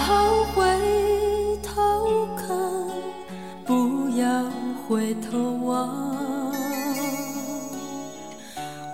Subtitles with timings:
[0.00, 0.64] 好回
[1.62, 2.48] 头看
[3.66, 4.44] 不要
[4.88, 6.10] 回头望。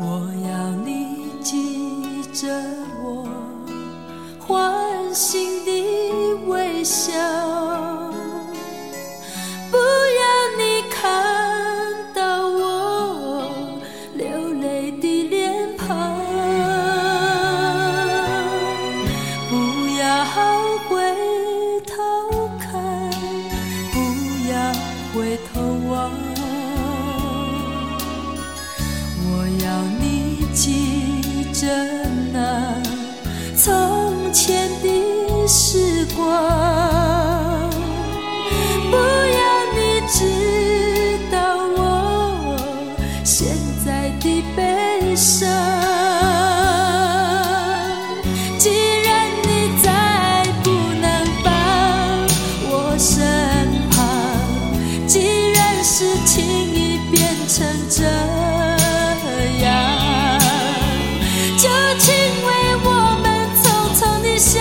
[0.00, 2.48] 我要你记着
[3.02, 3.26] 我
[4.40, 7.45] 欢心的微笑。
[25.16, 26.12] 回头望。
[29.24, 29.66] 我要
[29.98, 31.66] 你记着
[32.34, 32.36] 那
[33.56, 37.70] 从前的时光，
[38.90, 39.40] 不要
[39.72, 41.36] 你知道
[41.78, 42.58] 我
[43.24, 45.65] 现在的悲伤。
[55.98, 56.44] 既然事情
[56.74, 58.04] 已变成这
[59.64, 60.38] 样，
[61.56, 62.12] 就请
[62.44, 62.48] 为
[62.84, 62.86] 我
[63.22, 63.24] 们
[63.56, 63.64] 匆
[63.96, 64.60] 匆的相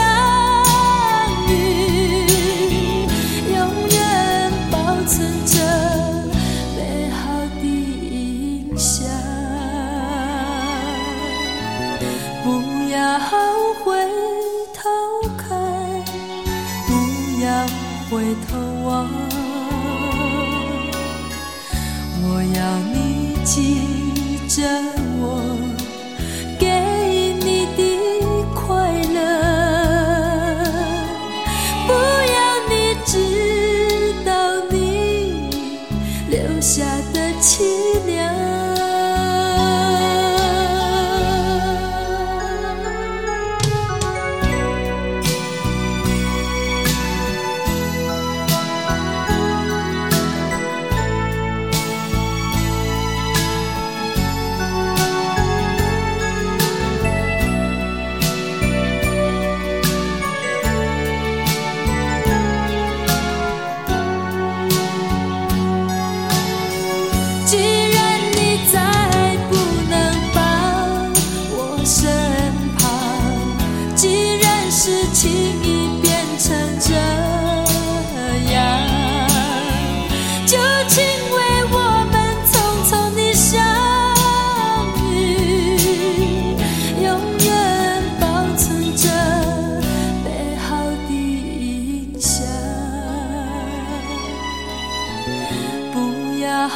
[1.50, 1.52] 遇，
[3.53, 4.00] 永远
[4.72, 5.14] 保存
[5.45, 5.59] 着
[6.77, 6.80] 美
[7.11, 7.19] 好
[7.59, 9.05] 的印象。
[12.45, 12.45] 不
[12.89, 12.95] 要
[13.83, 13.83] 回
[14.73, 14.80] 头
[15.36, 15.44] 看，
[16.88, 16.89] 不
[17.44, 17.45] 要
[18.09, 18.55] 回头
[18.88, 19.34] 望。
[23.45, 23.79] 记
[24.47, 25.05] 着。
[71.85, 72.09] 身
[72.79, 72.89] 旁，
[73.95, 76.93] 既然事情已变成这
[78.51, 78.59] 样，
[80.47, 80.57] 就
[80.89, 81.37] 请为
[81.71, 81.77] 我
[82.11, 82.13] 们
[82.49, 82.53] 匆
[82.89, 83.53] 匆的相
[85.11, 85.13] 遇，
[87.03, 87.07] 永
[87.45, 87.47] 远
[88.19, 88.25] 保
[88.57, 88.63] 存
[88.95, 89.03] 着
[90.23, 90.65] 美好
[91.07, 92.33] 的印象。
[95.93, 95.95] 不
[96.41, 96.67] 要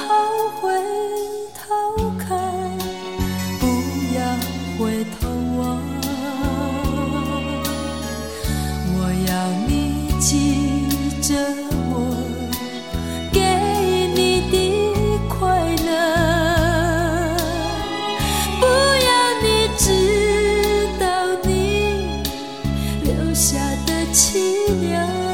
[23.10, 24.38] 留下的凄
[24.82, 25.29] 凉。